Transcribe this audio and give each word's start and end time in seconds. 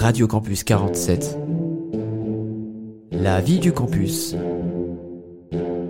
Radio 0.00 0.26
Campus 0.26 0.64
47. 0.64 1.36
La 3.12 3.42
vie 3.42 3.58
du 3.58 3.70
campus. 3.70 4.34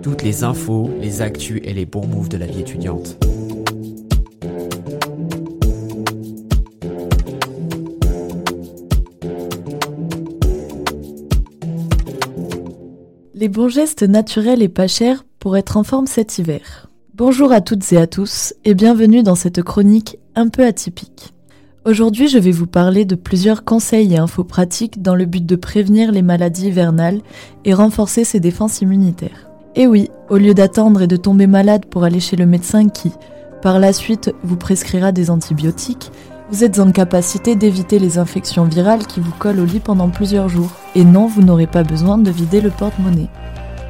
Toutes 0.01 0.23
les 0.23 0.43
infos, 0.43 0.89
les 0.99 1.21
actus 1.21 1.61
et 1.63 1.73
les 1.73 1.85
bons 1.85 2.05
moves 2.05 2.27
de 2.27 2.35
la 2.35 2.45
vie 2.45 2.59
étudiante. 2.59 3.17
Les 13.33 13.47
bons 13.47 13.69
gestes 13.69 14.03
naturels 14.03 14.61
et 14.61 14.67
pas 14.67 14.87
chers 14.87 15.23
pour 15.39 15.55
être 15.55 15.77
en 15.77 15.85
forme 15.85 16.07
cet 16.07 16.37
hiver. 16.37 16.89
Bonjour 17.13 17.53
à 17.53 17.61
toutes 17.61 17.89
et 17.93 17.97
à 17.97 18.07
tous 18.07 18.53
et 18.65 18.73
bienvenue 18.73 19.23
dans 19.23 19.35
cette 19.35 19.63
chronique 19.63 20.17
un 20.35 20.49
peu 20.49 20.65
atypique. 20.65 21.33
Aujourd'hui, 21.83 22.27
je 22.27 22.37
vais 22.37 22.51
vous 22.51 22.67
parler 22.67 23.05
de 23.05 23.15
plusieurs 23.15 23.63
conseils 23.63 24.13
et 24.13 24.19
infos 24.19 24.43
pratiques 24.43 25.01
dans 25.01 25.15
le 25.15 25.25
but 25.25 25.43
de 25.43 25.55
prévenir 25.55 26.11
les 26.11 26.21
maladies 26.21 26.67
hivernales 26.67 27.21
et 27.65 27.73
renforcer 27.73 28.23
ses 28.23 28.39
défenses 28.39 28.81
immunitaires. 28.81 29.49
Et 29.75 29.87
oui, 29.87 30.11
au 30.29 30.37
lieu 30.37 30.53
d'attendre 30.53 31.01
et 31.01 31.07
de 31.07 31.15
tomber 31.15 31.47
malade 31.47 31.87
pour 31.87 32.03
aller 32.03 32.19
chez 32.19 32.35
le 32.35 32.45
médecin 32.45 32.87
qui, 32.87 33.11
par 33.63 33.79
la 33.79 33.93
suite, 33.93 34.31
vous 34.43 34.57
prescrira 34.57 35.11
des 35.11 35.31
antibiotiques, 35.31 36.11
vous 36.51 36.63
êtes 36.63 36.77
en 36.77 36.91
capacité 36.91 37.55
d'éviter 37.55 37.97
les 37.97 38.19
infections 38.19 38.65
virales 38.65 39.07
qui 39.07 39.19
vous 39.19 39.33
collent 39.39 39.61
au 39.61 39.65
lit 39.65 39.79
pendant 39.79 40.09
plusieurs 40.09 40.49
jours. 40.49 40.73
Et 40.93 41.03
non, 41.03 41.25
vous 41.25 41.41
n'aurez 41.41 41.65
pas 41.65 41.83
besoin 41.83 42.19
de 42.19 42.29
vider 42.29 42.61
le 42.61 42.69
porte-monnaie. 42.69 43.29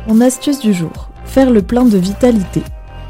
Mon 0.08 0.22
astuce 0.22 0.60
du 0.60 0.72
jour, 0.72 1.10
faire 1.26 1.52
le 1.52 1.62
plein 1.62 1.84
de 1.84 1.98
vitalité. 1.98 2.62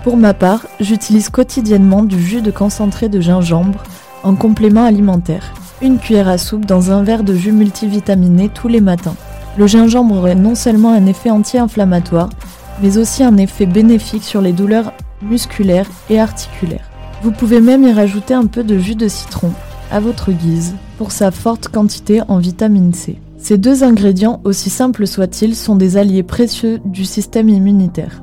Pour 0.03 0.17
ma 0.17 0.33
part, 0.33 0.65
j'utilise 0.79 1.29
quotidiennement 1.29 2.01
du 2.01 2.19
jus 2.19 2.41
de 2.41 2.49
concentré 2.49 3.09
de 3.09 3.21
gingembre 3.21 3.83
en 4.23 4.35
complément 4.35 4.83
alimentaire. 4.83 5.53
Une 5.81 5.97
cuillère 5.97 6.29
à 6.29 6.37
soupe 6.37 6.65
dans 6.65 6.91
un 6.91 7.03
verre 7.03 7.23
de 7.23 7.33
jus 7.33 7.51
multivitaminé 7.51 8.49
tous 8.49 8.67
les 8.67 8.81
matins. 8.81 9.15
Le 9.57 9.67
gingembre 9.67 10.15
aurait 10.15 10.35
non 10.35 10.55
seulement 10.55 10.93
un 10.93 11.05
effet 11.05 11.29
anti-inflammatoire, 11.29 12.29
mais 12.81 12.97
aussi 12.97 13.23
un 13.23 13.37
effet 13.37 13.65
bénéfique 13.65 14.23
sur 14.23 14.41
les 14.41 14.53
douleurs 14.53 14.93
musculaires 15.21 15.89
et 16.09 16.19
articulaires. 16.19 16.89
Vous 17.23 17.31
pouvez 17.31 17.61
même 17.61 17.83
y 17.83 17.91
rajouter 17.91 18.33
un 18.33 18.45
peu 18.45 18.63
de 18.63 18.77
jus 18.77 18.95
de 18.95 19.07
citron, 19.07 19.51
à 19.91 19.99
votre 19.99 20.31
guise, 20.31 20.75
pour 20.97 21.11
sa 21.11 21.31
forte 21.31 21.67
quantité 21.67 22.21
en 22.27 22.37
vitamine 22.37 22.93
C. 22.93 23.17
Ces 23.37 23.57
deux 23.57 23.83
ingrédients, 23.83 24.39
aussi 24.43 24.69
simples 24.69 25.07
soient-ils, 25.07 25.55
sont 25.55 25.75
des 25.75 25.97
alliés 25.97 26.23
précieux 26.23 26.79
du 26.85 27.05
système 27.05 27.49
immunitaire. 27.49 28.21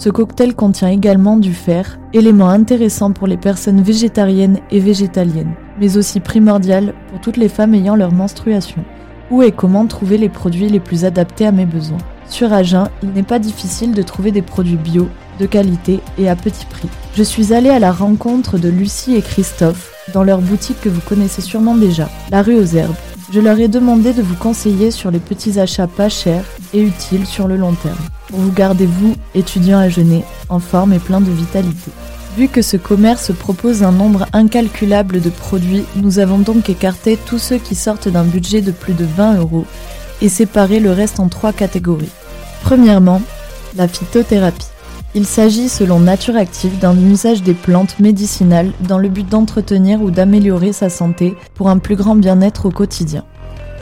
Ce 0.00 0.08
cocktail 0.08 0.54
contient 0.54 0.88
également 0.88 1.36
du 1.36 1.52
fer, 1.52 1.98
élément 2.14 2.48
intéressant 2.48 3.12
pour 3.12 3.26
les 3.26 3.36
personnes 3.36 3.82
végétariennes 3.82 4.58
et 4.70 4.80
végétaliennes, 4.80 5.52
mais 5.78 5.98
aussi 5.98 6.20
primordial 6.20 6.94
pour 7.10 7.20
toutes 7.20 7.36
les 7.36 7.50
femmes 7.50 7.74
ayant 7.74 7.96
leur 7.96 8.10
menstruation. 8.10 8.82
Où 9.30 9.42
et 9.42 9.52
comment 9.52 9.86
trouver 9.86 10.16
les 10.16 10.30
produits 10.30 10.70
les 10.70 10.80
plus 10.80 11.04
adaptés 11.04 11.44
à 11.44 11.52
mes 11.52 11.66
besoins? 11.66 11.98
Sur 12.30 12.50
Agen, 12.50 12.88
il 13.02 13.10
n'est 13.10 13.22
pas 13.22 13.38
difficile 13.38 13.92
de 13.92 14.00
trouver 14.00 14.30
des 14.30 14.40
produits 14.40 14.78
bio, 14.78 15.06
de 15.38 15.44
qualité 15.44 16.00
et 16.16 16.30
à 16.30 16.34
petit 16.34 16.64
prix. 16.64 16.88
Je 17.14 17.22
suis 17.22 17.52
allée 17.52 17.68
à 17.68 17.78
la 17.78 17.92
rencontre 17.92 18.56
de 18.56 18.70
Lucie 18.70 19.16
et 19.16 19.20
Christophe 19.20 19.92
dans 20.14 20.24
leur 20.24 20.40
boutique 20.40 20.80
que 20.80 20.88
vous 20.88 21.02
connaissez 21.02 21.42
sûrement 21.42 21.74
déjà, 21.74 22.08
la 22.30 22.40
rue 22.40 22.56
aux 22.56 22.64
Herbes. 22.64 22.94
Je 23.30 23.40
leur 23.40 23.60
ai 23.60 23.68
demandé 23.68 24.14
de 24.14 24.22
vous 24.22 24.36
conseiller 24.36 24.92
sur 24.92 25.10
les 25.10 25.20
petits 25.20 25.60
achats 25.60 25.86
pas 25.86 26.08
chers 26.08 26.46
et 26.74 26.82
utiles 26.82 27.26
sur 27.26 27.48
le 27.48 27.56
long 27.56 27.74
terme, 27.74 27.98
vous 28.30 28.52
garder 28.52 28.86
vous, 28.86 29.14
étudiant 29.34 29.78
à 29.78 29.88
jeûner, 29.88 30.24
en 30.48 30.58
forme 30.58 30.92
et 30.92 30.98
plein 30.98 31.20
de 31.20 31.30
vitalité. 31.30 31.90
Vu 32.36 32.48
que 32.48 32.62
ce 32.62 32.76
commerce 32.76 33.32
propose 33.32 33.82
un 33.82 33.92
nombre 33.92 34.26
incalculable 34.32 35.20
de 35.20 35.30
produits, 35.30 35.84
nous 35.96 36.18
avons 36.20 36.38
donc 36.38 36.70
écarté 36.70 37.18
tous 37.26 37.38
ceux 37.38 37.58
qui 37.58 37.74
sortent 37.74 38.08
d'un 38.08 38.24
budget 38.24 38.60
de 38.60 38.70
plus 38.70 38.94
de 38.94 39.04
20 39.04 39.38
euros 39.38 39.66
et 40.22 40.28
séparé 40.28 40.80
le 40.80 40.92
reste 40.92 41.18
en 41.18 41.28
trois 41.28 41.52
catégories. 41.52 42.12
Premièrement, 42.62 43.20
la 43.76 43.88
phytothérapie. 43.88 44.66
Il 45.14 45.26
s'agit, 45.26 45.68
selon 45.68 45.98
Nature 45.98 46.36
Active, 46.36 46.78
d'un 46.78 46.96
usage 46.96 47.42
des 47.42 47.54
plantes 47.54 47.98
médicinales 47.98 48.70
dans 48.86 48.98
le 48.98 49.08
but 49.08 49.28
d'entretenir 49.28 50.00
ou 50.00 50.12
d'améliorer 50.12 50.72
sa 50.72 50.88
santé 50.88 51.34
pour 51.54 51.68
un 51.68 51.78
plus 51.78 51.96
grand 51.96 52.14
bien-être 52.14 52.66
au 52.66 52.70
quotidien. 52.70 53.24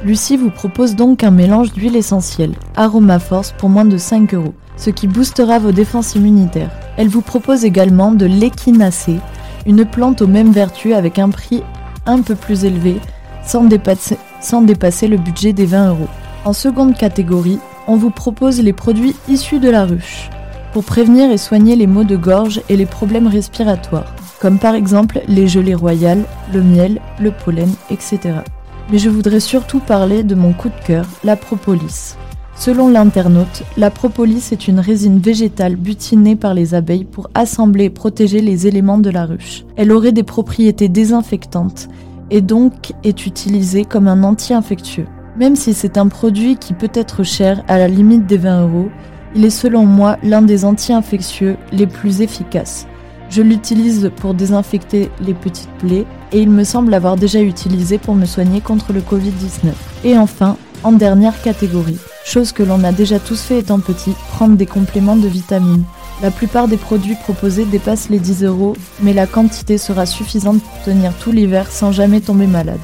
Lucie 0.04 0.36
vous 0.36 0.50
propose 0.50 0.94
donc 0.94 1.24
un 1.24 1.32
mélange 1.32 1.72
d'huile 1.72 1.96
essentielle, 1.96 2.54
Aroma 2.76 3.18
Force 3.18 3.52
pour 3.58 3.68
moins 3.68 3.84
de 3.84 3.98
5 3.98 4.32
euros, 4.32 4.54
ce 4.76 4.90
qui 4.90 5.08
boostera 5.08 5.58
vos 5.58 5.72
défenses 5.72 6.14
immunitaires. 6.14 6.70
Elle 6.96 7.08
vous 7.08 7.20
propose 7.20 7.64
également 7.64 8.12
de 8.12 8.24
l'échinacée, 8.24 9.18
une 9.66 9.84
plante 9.84 10.22
aux 10.22 10.28
mêmes 10.28 10.52
vertus 10.52 10.94
avec 10.94 11.18
un 11.18 11.30
prix 11.30 11.64
un 12.06 12.22
peu 12.22 12.36
plus 12.36 12.64
élevé, 12.64 13.00
sans 13.44 13.64
dépasser, 13.64 14.18
sans 14.40 14.62
dépasser 14.62 15.08
le 15.08 15.16
budget 15.16 15.52
des 15.52 15.66
20 15.66 15.88
euros. 15.88 16.08
En 16.44 16.52
seconde 16.52 16.96
catégorie, 16.96 17.58
on 17.88 17.96
vous 17.96 18.10
propose 18.10 18.60
les 18.60 18.72
produits 18.72 19.16
issus 19.28 19.58
de 19.58 19.68
la 19.68 19.84
ruche 19.84 20.30
pour 20.72 20.84
prévenir 20.84 21.32
et 21.32 21.38
soigner 21.38 21.74
les 21.74 21.88
maux 21.88 22.04
de 22.04 22.16
gorge 22.16 22.60
et 22.68 22.76
les 22.76 22.86
problèmes 22.86 23.26
respiratoires, 23.26 24.14
comme 24.40 24.60
par 24.60 24.76
exemple 24.76 25.22
les 25.26 25.48
gelées 25.48 25.74
royales, 25.74 26.22
le 26.54 26.62
miel, 26.62 27.00
le 27.18 27.32
pollen, 27.32 27.70
etc. 27.90 28.42
Mais 28.90 28.98
je 28.98 29.10
voudrais 29.10 29.40
surtout 29.40 29.80
parler 29.80 30.22
de 30.22 30.34
mon 30.34 30.54
coup 30.54 30.70
de 30.70 30.86
cœur, 30.86 31.06
la 31.22 31.36
propolis. 31.36 32.16
Selon 32.56 32.88
l'internaute, 32.88 33.62
la 33.76 33.90
propolis 33.90 34.50
est 34.50 34.66
une 34.66 34.80
résine 34.80 35.20
végétale 35.20 35.76
butinée 35.76 36.36
par 36.36 36.54
les 36.54 36.74
abeilles 36.74 37.04
pour 37.04 37.30
assembler 37.34 37.84
et 37.84 37.90
protéger 37.90 38.40
les 38.40 38.66
éléments 38.66 38.98
de 38.98 39.10
la 39.10 39.26
ruche. 39.26 39.64
Elle 39.76 39.92
aurait 39.92 40.12
des 40.12 40.22
propriétés 40.22 40.88
désinfectantes 40.88 41.88
et 42.30 42.40
donc 42.40 42.94
est 43.04 43.26
utilisée 43.26 43.84
comme 43.84 44.08
un 44.08 44.22
anti-infectieux. 44.22 45.06
Même 45.38 45.54
si 45.54 45.74
c'est 45.74 45.98
un 45.98 46.08
produit 46.08 46.56
qui 46.56 46.72
peut 46.72 46.90
être 46.94 47.22
cher 47.22 47.62
à 47.68 47.78
la 47.78 47.88
limite 47.88 48.26
des 48.26 48.38
20 48.38 48.62
euros, 48.62 48.88
il 49.36 49.44
est 49.44 49.50
selon 49.50 49.84
moi 49.84 50.16
l'un 50.22 50.42
des 50.42 50.64
anti-infectieux 50.64 51.56
les 51.70 51.86
plus 51.86 52.22
efficaces. 52.22 52.86
Je 53.30 53.42
l'utilise 53.42 54.10
pour 54.16 54.34
désinfecter 54.34 55.10
les 55.20 55.34
petites 55.34 55.70
plaies 55.78 56.06
et 56.32 56.40
il 56.40 56.50
me 56.50 56.64
semble 56.64 56.94
avoir 56.94 57.16
déjà 57.16 57.40
utilisé 57.40 57.98
pour 57.98 58.14
me 58.14 58.26
soigner 58.26 58.60
contre 58.60 58.92
le 58.92 59.00
Covid-19. 59.00 59.72
Et 60.04 60.16
enfin, 60.16 60.56
en 60.82 60.92
dernière 60.92 61.40
catégorie, 61.42 61.98
chose 62.24 62.52
que 62.52 62.62
l'on 62.62 62.84
a 62.84 62.92
déjà 62.92 63.18
tous 63.18 63.40
fait 63.40 63.58
étant 63.58 63.80
petit, 63.80 64.14
prendre 64.32 64.56
des 64.56 64.66
compléments 64.66 65.16
de 65.16 65.28
vitamines. 65.28 65.84
La 66.22 66.30
plupart 66.30 66.68
des 66.68 66.76
produits 66.76 67.16
proposés 67.16 67.64
dépassent 67.64 68.08
les 68.08 68.18
10 68.18 68.44
euros, 68.44 68.76
mais 69.02 69.12
la 69.12 69.26
quantité 69.26 69.78
sera 69.78 70.06
suffisante 70.06 70.62
pour 70.62 70.82
tenir 70.84 71.12
tout 71.14 71.30
l'hiver 71.30 71.70
sans 71.70 71.92
jamais 71.92 72.20
tomber 72.20 72.46
malade. 72.46 72.80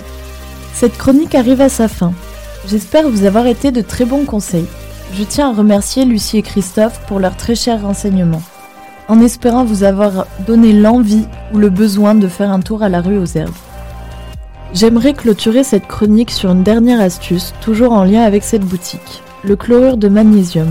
Cette 0.73 0.97
chronique 0.99 1.35
arrive 1.35 1.61
à 1.61 1.69
sa 1.69 1.89
fin. 1.89 2.13
J'espère 2.69 3.09
vous 3.09 3.25
avoir 3.25 3.47
été 3.47 3.71
de 3.71 3.81
très 3.81 4.05
bons 4.05 4.25
conseils. 4.25 4.67
Je 5.13 5.23
tiens 5.23 5.51
à 5.51 5.55
remercier 5.55 6.05
Lucie 6.05 6.39
et 6.39 6.43
Christophe 6.43 7.01
pour 7.07 7.21
leurs 7.21 7.37
très 7.37 7.55
chers 7.55 7.83
renseignements, 7.83 8.43
en 9.09 9.21
espérant 9.21 9.65
vous 9.65 9.85
avoir 9.85 10.27
donné 10.47 10.73
l'envie 10.73 11.27
ou 11.53 11.59
le 11.59 11.71
besoin 11.71 12.15
de 12.15 12.29
faire 12.29 12.51
un 12.51 12.61
tour 12.61 12.83
à 12.83 12.89
la 12.89 13.01
rue 13.01 13.19
aux 13.19 13.27
herbes. 13.27 13.53
J'aimerais 14.73 15.13
clôturer 15.13 15.63
cette 15.63 15.87
chronique 15.87 16.31
sur 16.31 16.51
une 16.51 16.65
dernière 16.65 17.01
astuce, 17.01 17.55
toujours 17.61 17.93
en 17.93 18.03
lien 18.05 18.23
avec 18.23 18.43
cette 18.43 18.65
boutique, 18.65 19.23
le 19.45 19.55
chlorure 19.55 19.97
de 19.97 20.09
magnésium. 20.09 20.69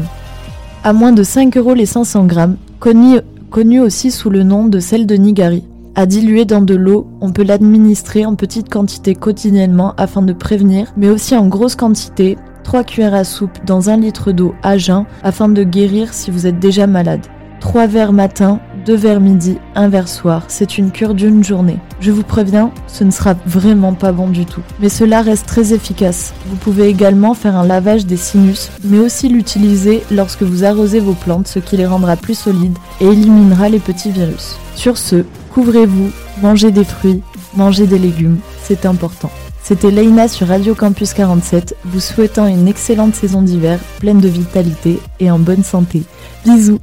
À 0.84 0.92
moins 0.92 1.14
de 1.14 1.24
5 1.24 1.56
euros 1.56 1.74
les 1.74 1.86
500 1.86 2.26
grammes, 2.26 2.58
connu, 2.80 3.80
aussi 3.80 4.12
sous 4.12 4.30
le 4.30 4.44
nom 4.44 4.66
de 4.66 4.80
sel 4.80 5.06
de 5.06 5.16
Nigari. 5.16 5.64
À 5.96 6.06
diluer 6.06 6.44
dans 6.44 6.62
de 6.62 6.76
l'eau, 6.76 7.08
on 7.22 7.32
peut 7.32 7.44
l'administrer 7.44 8.26
en 8.26 8.36
petite 8.36 8.68
quantité 8.68 9.16
quotidiennement 9.16 9.94
afin 9.96 10.22
de 10.22 10.34
prévenir, 10.34 10.92
mais 10.98 11.10
aussi 11.10 11.38
en 11.38 11.48
grosse 11.48 11.76
quantité 11.76 12.38
3 12.64 12.84
cuillères 12.84 13.14
à 13.14 13.24
soupe 13.24 13.64
dans 13.66 13.90
un 13.90 13.98
litre 13.98 14.32
d'eau 14.32 14.56
à 14.64 14.78
jeun 14.78 15.06
afin 15.24 15.48
de 15.48 15.64
guérir 15.64 16.14
si 16.14 16.32
vous 16.32 16.48
êtes 16.48 16.60
déjà 16.60 16.88
malade. 16.88 17.26
3 17.64 17.88
verres 17.88 18.12
matin, 18.12 18.60
2 18.86 18.94
verres 18.94 19.22
midi, 19.22 19.58
1 19.76 19.88
verre 19.88 20.10
soir. 20.10 20.44
C'est 20.50 20.78
une 20.78 20.92
cure 20.92 21.14
d'une 21.14 21.46
journée. 21.46 21.80
Je 22.02 22.12
vous 22.12 22.22
préviens, 22.22 22.72
ce 22.88 23.06
ne 23.06 23.10
sera 23.10 23.36
vraiment 23.46 23.94
pas 23.94 24.12
bon 24.12 24.28
du 24.28 24.46
tout. 24.46 24.60
Mais 24.82 24.90
cela 24.90 25.22
reste 25.22 25.46
très 25.46 25.72
efficace. 25.74 26.34
Vous 26.48 26.58
pouvez 26.58 26.90
également 26.90 27.34
faire 27.34 27.56
un 27.56 27.66
lavage 27.66 28.06
des 28.06 28.18
sinus, 28.18 28.70
mais 28.84 29.00
aussi 29.00 29.30
l'utiliser 29.30 30.04
lorsque 30.12 30.44
vous 30.44 30.66
arrosez 30.66 31.00
vos 31.00 31.14
plantes, 31.14 31.48
ce 31.48 31.60
qui 31.60 31.78
les 31.78 31.86
rendra 31.86 32.18
plus 32.18 32.38
solides 32.38 32.78
et 33.00 33.06
éliminera 33.06 33.70
les 33.70 33.80
petits 33.80 34.12
virus. 34.12 34.58
Sur 34.76 34.98
ce, 34.98 35.24
couvrez-vous, 35.54 36.12
mangez 36.42 36.70
des 36.70 36.84
fruits, 36.84 37.24
mangez 37.56 37.88
des 37.88 37.98
légumes, 37.98 38.40
c'est 38.62 38.86
important. 38.86 39.32
C'était 39.64 39.90
Leïna 39.90 40.28
sur 40.28 40.50
Radio 40.50 40.76
Campus 40.76 41.14
47, 41.14 41.78
vous 41.86 42.02
souhaitant 42.02 42.46
une 42.46 42.68
excellente 42.68 43.16
saison 43.16 43.42
d'hiver, 43.42 43.80
pleine 44.02 44.20
de 44.20 44.28
vitalité 44.28 45.00
et 45.22 45.32
en 45.32 45.40
bonne 45.40 45.64
santé. 45.64 46.04
Bisous 46.44 46.82